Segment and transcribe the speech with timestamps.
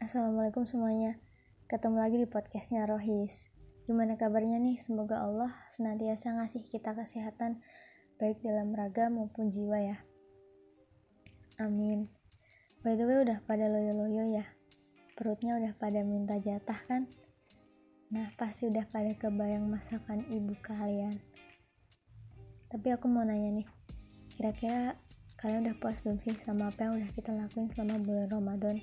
[0.00, 1.20] Assalamualaikum semuanya
[1.68, 3.52] Ketemu lagi di podcastnya Rohis
[3.84, 4.80] Gimana kabarnya nih?
[4.80, 7.60] Semoga Allah senantiasa ngasih kita kesehatan
[8.16, 10.00] Baik dalam raga maupun jiwa ya
[11.60, 12.08] Amin
[12.80, 14.48] By the way udah pada loyo-loyo ya
[15.20, 17.04] Perutnya udah pada minta jatah kan?
[18.08, 21.20] Nah pasti udah pada kebayang masakan ibu kalian
[22.72, 23.68] Tapi aku mau nanya nih
[24.32, 24.96] Kira-kira
[25.36, 28.80] kalian udah puas belum sih sama apa yang udah kita lakuin selama bulan Ramadan?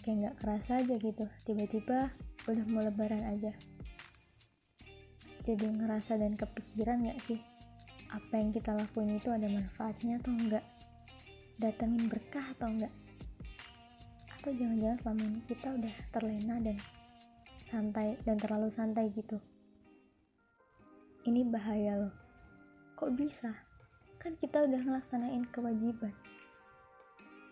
[0.00, 2.08] Kayak nggak kerasa aja gitu, tiba-tiba
[2.48, 3.52] udah mau lebaran aja.
[5.44, 7.40] Jadi ngerasa dan kepikiran nggak sih,
[8.12, 10.64] apa yang kita lakuin itu ada manfaatnya atau enggak?
[11.60, 12.92] Datengin berkah atau enggak?
[14.40, 16.76] Atau jangan-jangan selama ini kita udah terlena dan
[17.60, 19.36] santai dan terlalu santai gitu.
[21.28, 22.14] Ini bahaya loh.
[22.96, 23.52] Kok bisa?
[24.20, 26.12] kan kita udah ngelaksanain kewajiban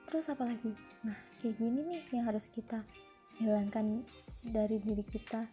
[0.05, 0.77] terus apa lagi
[1.07, 2.83] nah kayak gini nih yang harus kita
[3.39, 4.03] hilangkan
[4.43, 5.47] dari diri kita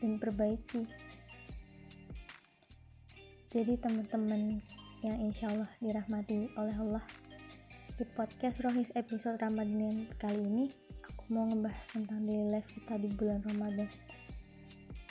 [0.00, 0.88] dan perbaiki.
[3.50, 4.62] Jadi teman-teman
[5.04, 7.04] yang insya Allah dirahmati oleh Allah
[8.00, 10.72] di podcast Rohis episode Ramadan kali ini
[11.04, 13.90] aku mau ngebahas tentang daily life kita di bulan Ramadan.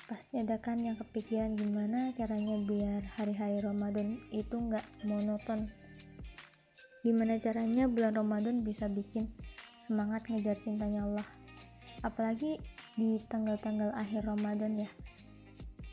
[0.10, 5.70] Pasti ada kan yang kepikiran gimana caranya biar hari-hari Ramadan itu nggak monoton?
[7.06, 9.30] Gimana caranya bulan Ramadan bisa bikin
[9.80, 11.28] semangat ngejar cintanya Allah
[12.04, 12.60] apalagi
[13.00, 14.92] di tanggal-tanggal akhir Ramadan ya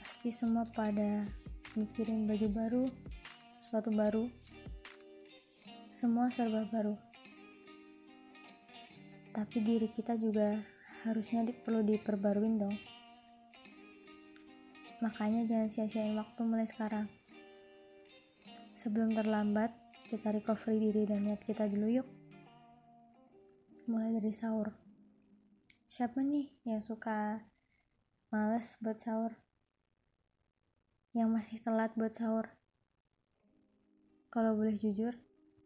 [0.02, 1.22] pasti semua pada
[1.78, 2.84] mikirin baju baru
[3.62, 4.26] sepatu baru
[5.94, 6.98] semua serba baru
[9.30, 10.58] tapi diri kita juga
[11.06, 12.74] harusnya di, perlu diperbaruin dong
[15.04, 17.04] Makanya jangan sia-siain waktu mulai sekarang.
[18.72, 19.72] Sebelum terlambat,
[20.08, 22.08] kita recovery diri dan niat kita dulu yuk.
[23.86, 24.74] Mulai dari sahur.
[25.86, 27.38] Siapa nih yang suka
[28.34, 29.30] males buat sahur?
[31.14, 32.50] Yang masih telat buat sahur?
[34.26, 35.14] Kalau boleh jujur,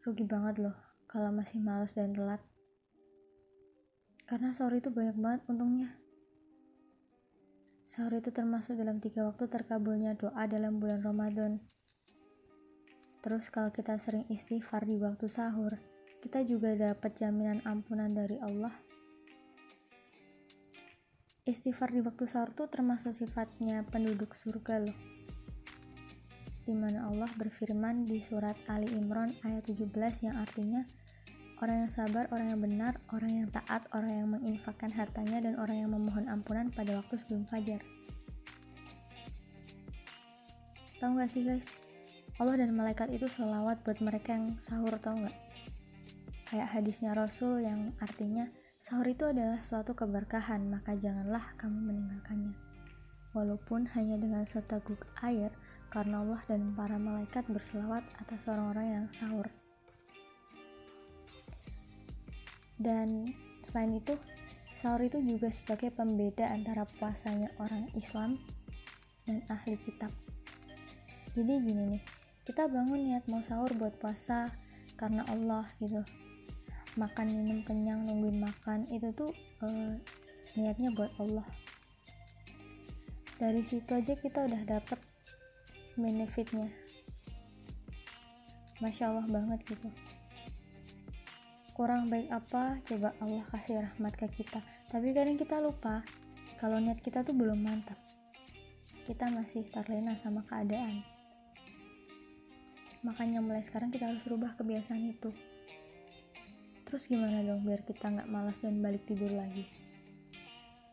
[0.05, 0.77] rugi banget loh
[1.09, 2.45] kalau masih males dan telat.
[4.29, 5.89] Karena sahur itu banyak banget untungnya.
[7.89, 11.57] Sahur itu termasuk dalam tiga waktu terkabulnya doa dalam bulan Ramadan.
[13.25, 15.81] Terus kalau kita sering istighfar di waktu sahur,
[16.21, 18.73] kita juga dapat jaminan ampunan dari Allah.
[21.49, 24.99] Istighfar di waktu sahur itu termasuk sifatnya penduduk surga loh.
[26.69, 29.91] Di mana Allah berfirman di surat Ali Imran ayat 17
[30.29, 30.85] yang artinya
[31.61, 35.85] orang yang sabar, orang yang benar, orang yang taat, orang yang menginfakkan hartanya, dan orang
[35.85, 37.85] yang memohon ampunan pada waktu sebelum fajar.
[41.01, 41.69] Tahu gak sih guys,
[42.41, 45.37] Allah dan malaikat itu selawat buat mereka yang sahur tau gak?
[46.51, 52.59] Kayak hadisnya Rasul yang artinya, sahur itu adalah suatu keberkahan, maka janganlah kamu meninggalkannya.
[53.31, 55.55] Walaupun hanya dengan seteguk air,
[55.95, 59.47] karena Allah dan para malaikat berselawat atas orang-orang yang sahur.
[62.83, 63.31] Dan
[63.63, 64.19] selain itu,
[64.75, 68.43] sahur itu juga sebagai pembeda antara puasanya orang Islam
[69.23, 70.11] dan ahli kitab.
[71.31, 72.03] Jadi gini nih,
[72.43, 74.51] kita bangun niat mau sahur buat puasa
[74.99, 76.03] karena Allah gitu.
[76.99, 79.31] Makan minum kenyang nungguin makan itu tuh
[79.63, 79.95] uh,
[80.59, 81.47] niatnya buat Allah.
[83.39, 84.99] Dari situ aja kita udah dapet
[85.95, 86.71] benefitnya.
[88.81, 89.91] Masya Allah banget gitu
[91.81, 94.61] kurang baik apa coba Allah kasih rahmat ke kita
[94.93, 96.05] tapi kadang kita lupa
[96.61, 97.97] kalau niat kita tuh belum mantap
[99.09, 101.01] kita masih terlena sama keadaan
[103.01, 105.33] makanya mulai sekarang kita harus rubah kebiasaan itu
[106.91, 109.71] terus gimana dong biar kita nggak malas dan balik tidur lagi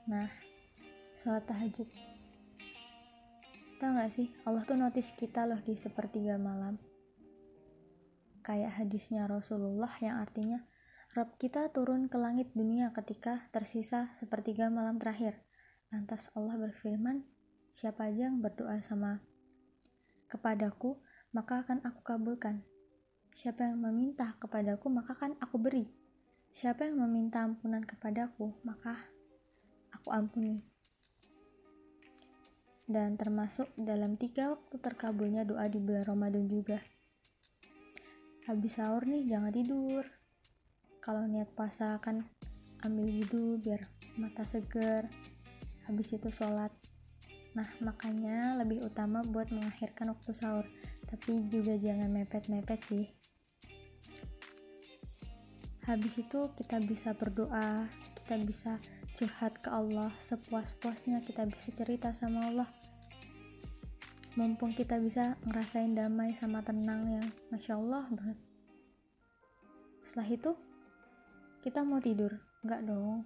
[0.06, 0.30] nah
[1.18, 1.90] salat tahajud
[3.82, 6.78] tau gak sih Allah tuh notice kita loh di sepertiga malam
[8.46, 10.62] kayak hadisnya Rasulullah yang artinya
[11.18, 15.40] Rob kita turun ke langit dunia ketika tersisa sepertiga malam terakhir.
[15.90, 17.26] Lantas Allah berfirman,
[17.74, 19.26] siapa aja yang berdoa sama
[20.30, 21.02] kepadaku,
[21.34, 22.62] maka akan aku kabulkan.
[23.38, 25.86] Siapa yang meminta kepadaku, maka akan aku beri.
[26.50, 28.98] Siapa yang meminta ampunan kepadaku, maka
[29.94, 30.58] aku ampuni.
[32.90, 36.82] Dan termasuk dalam tiga waktu terkabulnya doa di bulan Ramadan juga.
[38.50, 40.02] Habis sahur nih, jangan tidur
[41.08, 42.26] kalau niat puasa kan
[42.84, 43.88] ambil wudhu biar
[44.20, 45.08] mata seger
[45.88, 46.70] habis itu sholat
[47.56, 50.68] nah makanya lebih utama buat mengakhirkan waktu sahur
[51.10, 53.17] tapi juga jangan mepet-mepet sih
[55.88, 57.88] habis itu kita bisa berdoa
[58.20, 58.76] kita bisa
[59.16, 62.68] curhat ke Allah sepuas-puasnya kita bisa cerita sama Allah.
[64.36, 68.36] Mumpung kita bisa ngerasain damai sama tenang yang masya Allah banget.
[70.04, 70.52] Setelah itu
[71.64, 72.36] kita mau tidur.
[72.68, 73.24] Nggak dong.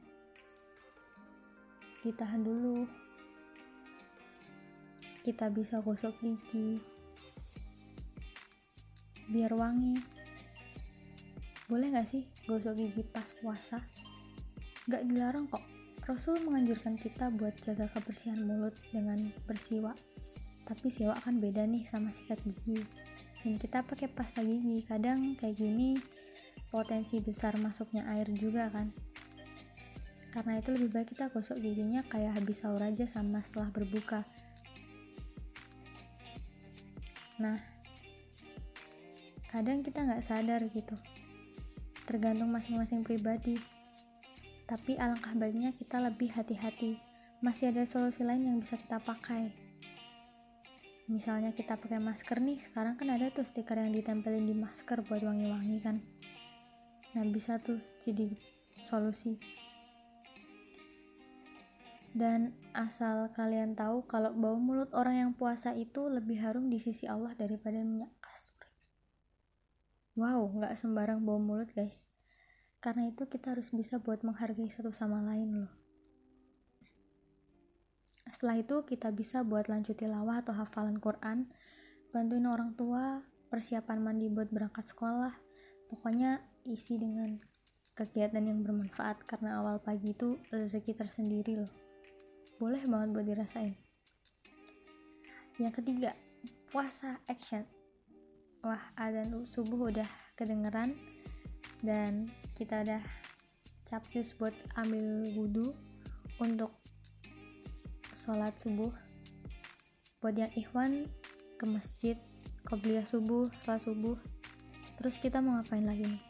[2.06, 2.86] Ditahan dulu.
[5.25, 6.78] Kita bisa gosok gigi.
[9.34, 10.20] Biar wangi
[11.71, 13.79] boleh nggak sih gosok gigi pas puasa?
[14.91, 15.63] Gak dilarang kok.
[16.03, 19.95] Rasul menganjurkan kita buat jaga kebersihan mulut dengan bersiwak.
[20.68, 22.83] Tapi siwak kan beda nih sama sikat gigi.
[23.39, 24.83] Dan kita pakai pasta gigi.
[24.83, 25.95] Kadang kayak gini
[26.68, 28.91] potensi besar masuknya air juga kan.
[30.35, 34.27] Karena itu lebih baik kita gosok giginya kayak habis sahur aja sama setelah berbuka.
[37.39, 37.63] Nah,
[39.47, 41.00] kadang kita nggak sadar gitu
[42.12, 43.56] tergantung masing-masing pribadi.
[44.68, 47.00] Tapi alangkah baiknya kita lebih hati-hati.
[47.40, 49.56] Masih ada solusi lain yang bisa kita pakai.
[51.08, 55.24] Misalnya kita pakai masker nih, sekarang kan ada tuh stiker yang ditempelin di masker buat
[55.24, 56.04] wangi-wangi kan.
[57.16, 58.36] Nah bisa tuh jadi
[58.84, 59.40] solusi.
[62.12, 67.07] Dan asal kalian tahu kalau bau mulut orang yang puasa itu lebih harum di sisi
[67.07, 68.50] Allah daripada minyak kasur.
[70.21, 72.13] Wow, nggak sembarang bau mulut guys.
[72.77, 75.73] Karena itu kita harus bisa buat menghargai satu sama lain loh.
[78.29, 81.50] Setelah itu kita bisa buat lanjut tilawah atau hafalan Quran,
[82.13, 85.33] bantuin orang tua, persiapan mandi buat berangkat sekolah,
[85.89, 86.38] pokoknya
[86.69, 87.41] isi dengan
[87.97, 91.73] kegiatan yang bermanfaat karena awal pagi itu rezeki tersendiri loh.
[92.62, 93.73] Boleh banget buat dirasain.
[95.57, 96.13] Yang ketiga,
[96.69, 97.81] puasa action
[98.62, 100.94] wah adzan subuh udah kedengeran
[101.81, 103.02] dan kita udah
[103.90, 105.74] capcus buat ambil wudhu
[106.38, 106.69] untuk
[108.13, 108.94] sholat subuh.
[110.22, 111.10] Buat yang ikhwan
[111.58, 112.13] ke masjid
[112.69, 114.18] qobliyah subuh sholat subuh.
[115.02, 116.24] Terus kita mau ngapain lagi nih?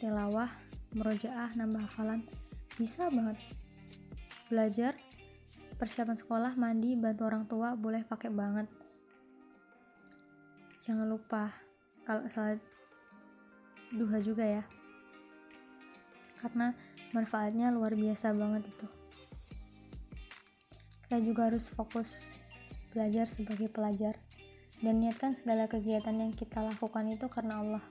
[0.00, 0.48] Tilawah
[0.96, 2.24] merojaah nambah hafalan.
[2.80, 3.36] Bisa banget.
[4.48, 4.96] Belajar
[5.76, 8.66] persiapan sekolah mandi bantu orang tua boleh pakai banget
[10.88, 11.52] jangan lupa
[12.08, 12.56] kalau salat
[13.92, 14.64] duha juga ya.
[16.40, 16.72] Karena
[17.12, 18.88] manfaatnya luar biasa banget itu.
[21.04, 22.40] Kita juga harus fokus
[22.96, 24.16] belajar sebagai pelajar
[24.80, 27.84] dan niatkan segala kegiatan yang kita lakukan itu karena Allah.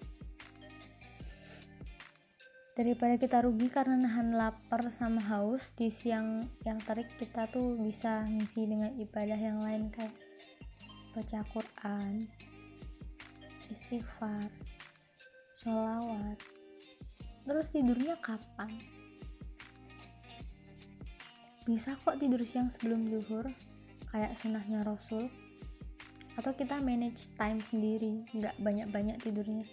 [2.73, 8.25] Daripada kita rugi karena nahan lapar sama haus di siang yang terik kita tuh bisa
[8.25, 10.13] ngisi dengan ibadah yang lain kayak
[11.17, 12.29] baca Quran
[13.69, 14.47] istighfar,
[15.55, 16.39] sholawat,
[17.43, 18.71] terus tidurnya kapan?
[21.67, 23.51] Bisa kok tidur siang sebelum zuhur,
[24.07, 25.27] kayak sunahnya Rasul,
[26.39, 29.67] atau kita manage time sendiri, nggak banyak-banyak tidurnya.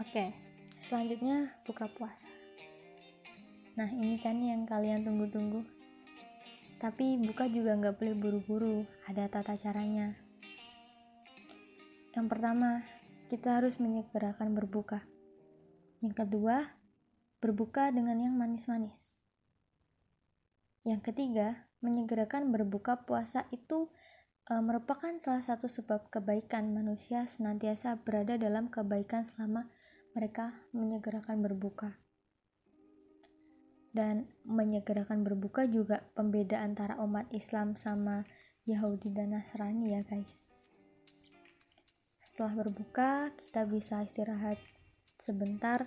[0.00, 0.32] Oke,
[0.80, 2.30] selanjutnya buka puasa.
[3.74, 5.66] Nah ini kan yang kalian tunggu-tunggu.
[6.78, 8.78] Tapi buka juga nggak boleh buru-buru,
[9.10, 10.23] ada tata caranya.
[12.14, 12.86] Yang pertama,
[13.26, 15.02] kita harus menyegerakan berbuka.
[15.98, 16.62] Yang kedua,
[17.42, 19.18] berbuka dengan yang manis-manis.
[20.86, 23.90] Yang ketiga, menyegerakan berbuka puasa itu
[24.46, 29.66] e, merupakan salah satu sebab kebaikan manusia senantiasa berada dalam kebaikan selama
[30.14, 31.98] mereka menyegerakan berbuka.
[33.90, 38.22] Dan menyegerakan berbuka juga pembeda antara umat Islam sama
[38.70, 40.53] Yahudi dan Nasrani ya guys.
[42.24, 44.56] Setelah berbuka, kita bisa istirahat
[45.20, 45.84] sebentar.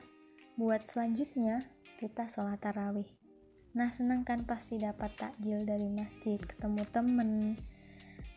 [0.54, 1.66] Buat selanjutnya,
[1.98, 3.10] kita sholat tarawih.
[3.74, 7.58] Nah, senang kan pasti dapat takjil dari masjid, ketemu temen.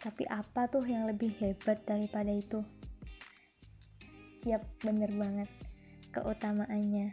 [0.00, 2.64] Tapi apa tuh yang lebih hebat daripada itu?
[4.49, 5.52] Yap, bener banget.
[6.16, 7.12] Keutamaannya.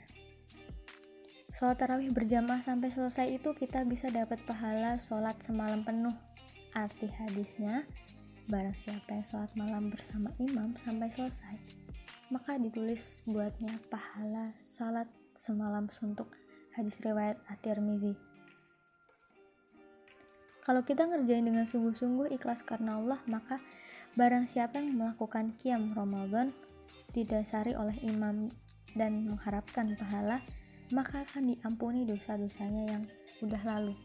[1.52, 6.16] Sholat tarawih berjamaah sampai selesai itu kita bisa dapat pahala sholat semalam penuh.
[6.72, 7.84] Arti hadisnya,
[8.48, 11.60] Barang siapa yang sholat malam bersama imam sampai selesai,
[12.32, 16.32] maka ditulis buatnya pahala salat semalam suntuk
[16.72, 18.16] hadis riwayat At-Tirmizi.
[20.64, 23.60] Kalau kita ngerjain dengan sungguh-sungguh ikhlas karena Allah, maka
[24.16, 26.56] barang siapa yang melakukan kiam Ramadan
[27.12, 28.48] didasari oleh imam
[28.96, 30.40] dan mengharapkan pahala,
[30.96, 33.04] maka akan diampuni dosa-dosanya yang
[33.44, 33.96] udah lalu.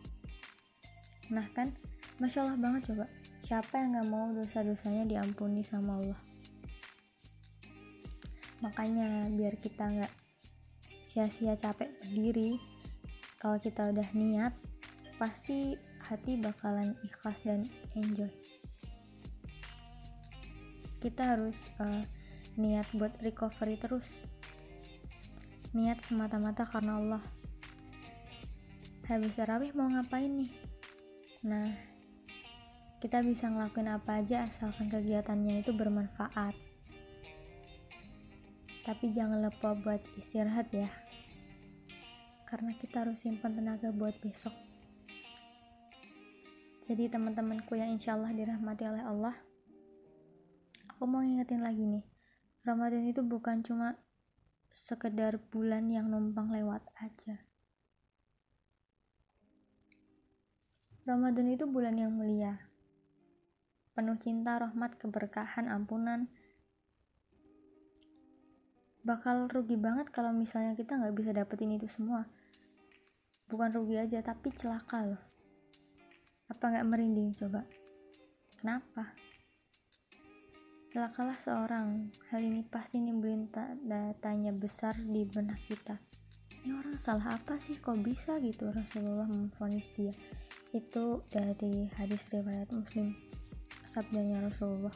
[1.32, 1.72] Nah kan,
[2.20, 3.08] Masya Allah banget coba.
[3.40, 6.20] Siapa yang gak mau dosa-dosanya diampuni sama Allah?
[8.62, 10.12] makanya biar kita nggak
[11.02, 12.62] sia-sia capek berdiri
[13.42, 14.54] kalau kita udah niat
[15.18, 17.66] pasti hati bakalan ikhlas dan
[17.98, 18.30] enjoy.
[21.02, 22.06] Kita harus uh,
[22.54, 24.22] niat buat recovery terus.
[25.74, 27.24] Niat semata-mata karena Allah.
[29.10, 30.61] Habis tarawih mau ngapain nih
[31.42, 31.68] nah
[33.02, 36.54] kita bisa ngelakuin apa aja asalkan kegiatannya itu bermanfaat.
[38.86, 40.86] Tapi jangan lupa buat istirahat ya.
[42.46, 44.54] Karena kita harus simpan tenaga buat besok.
[46.86, 49.34] Jadi teman-temanku yang insya Allah dirahmati oleh Allah
[51.02, 52.06] aku mau ingetin lagi nih.
[52.62, 53.98] Ramadan itu bukan cuma
[54.70, 57.42] sekedar bulan yang numpang lewat aja
[61.02, 62.62] Ramadan itu bulan yang mulia
[63.92, 66.30] penuh cinta, rahmat, keberkahan, ampunan
[69.04, 72.24] bakal rugi banget kalau misalnya kita nggak bisa dapetin itu semua
[73.50, 75.32] bukan rugi aja tapi celaka loh
[76.52, 77.64] apa nggak merinding coba?
[78.60, 79.16] Kenapa?
[80.92, 82.12] Celakalah seorang.
[82.28, 83.48] Hal ini pasti nimbulin
[84.20, 85.96] tanya besar di benak kita.
[86.62, 87.78] Ini orang salah apa sih?
[87.78, 90.14] Kok bisa gitu Rasulullah memfonis dia?
[90.70, 93.18] Itu dari hadis riwayat Muslim.
[93.82, 94.94] Sabdanya Rasulullah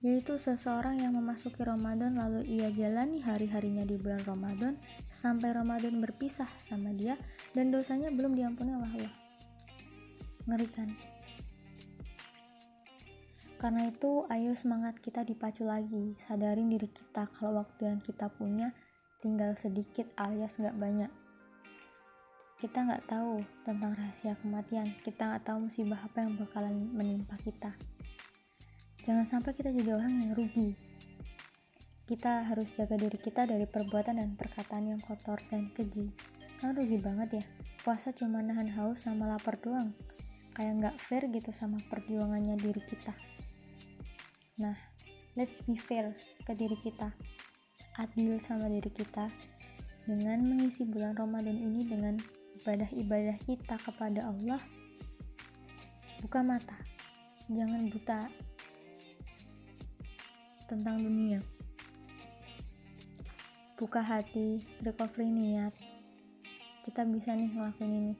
[0.00, 4.80] yaitu seseorang yang memasuki Ramadan lalu ia jalani hari-harinya di bulan Ramadan
[5.12, 7.20] sampai Ramadan berpisah sama dia
[7.52, 9.14] dan dosanya belum diampuni oleh Allah
[10.48, 10.88] ngerikan
[13.60, 18.72] karena itu ayo semangat kita dipacu lagi sadarin diri kita kalau waktu yang kita punya
[19.20, 21.12] tinggal sedikit alias nggak banyak.
[22.56, 24.96] Kita nggak tahu tentang rahasia kematian.
[25.00, 27.72] Kita nggak tahu musibah apa yang bakalan menimpa kita.
[29.00, 30.76] Jangan sampai kita jadi orang yang rugi.
[32.04, 36.12] Kita harus jaga diri kita dari perbuatan dan perkataan yang kotor dan keji.
[36.60, 37.44] Kan rugi banget ya.
[37.80, 39.96] Puasa cuma nahan haus sama lapar doang.
[40.52, 43.16] Kayak nggak fair gitu sama perjuangannya diri kita.
[44.60, 44.76] Nah
[45.32, 46.12] let's be fair
[46.44, 47.08] ke diri kita
[47.98, 49.26] adil sama diri kita.
[50.04, 52.18] Dengan mengisi bulan Ramadan ini dengan
[52.60, 54.60] ibadah-ibadah kita kepada Allah
[56.20, 56.76] buka mata.
[57.48, 58.28] Jangan buta
[60.68, 61.42] tentang dunia.
[63.80, 65.74] Buka hati recovery niat.
[66.84, 68.14] Kita bisa nih ngelakuin ini.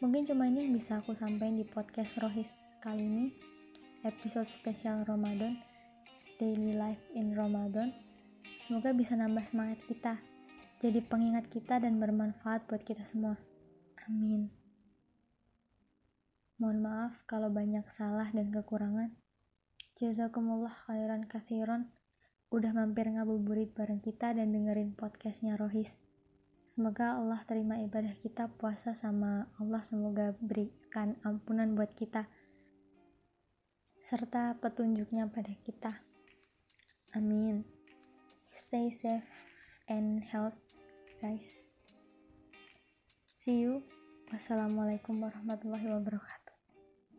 [0.00, 3.26] Mungkin cuma ini yang bisa aku sampaikan di podcast Rohis kali ini,
[4.00, 5.60] episode spesial Ramadan,
[6.40, 7.92] Daily Life in Ramadan.
[8.56, 10.16] Semoga bisa nambah semangat kita,
[10.80, 13.36] jadi pengingat kita dan bermanfaat buat kita semua.
[14.08, 14.48] Amin.
[16.56, 19.12] Mohon maaf kalau banyak salah dan kekurangan.
[20.00, 21.92] Jazakumullah khairan kasiron
[22.48, 26.00] udah mampir ngabuburit bareng kita dan dengerin podcastnya Rohis.
[26.64, 32.32] Semoga Allah terima ibadah kita puasa sama Allah semoga berikan ampunan buat kita
[34.00, 36.09] serta petunjuknya pada kita.
[37.10, 37.64] Amin.
[38.54, 39.26] Stay safe
[39.90, 40.58] and health
[41.18, 41.74] guys.
[43.34, 43.82] See you.
[44.30, 46.49] Wassalamualaikum warahmatullahi wabarakatuh.